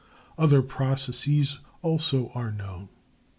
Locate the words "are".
2.29-2.51